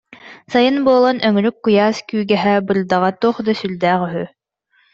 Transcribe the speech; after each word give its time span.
Сайын 0.51 0.77
буолан, 0.85 1.17
өҥүрүк 1.27 1.57
куйаас 1.63 1.97
күүгэһэ-бырдаҕа 2.09 3.09
туох 3.19 3.37
да 3.47 3.53
сүрдээх 3.59 3.99
үһү 4.05 4.23